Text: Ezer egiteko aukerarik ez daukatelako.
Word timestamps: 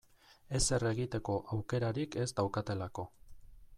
Ezer 0.59 0.85
egiteko 0.91 1.35
aukerarik 1.57 2.17
ez 2.25 2.29
daukatelako. 2.41 3.07